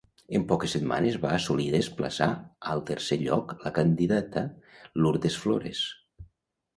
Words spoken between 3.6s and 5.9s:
la candidata Lourdes Flores.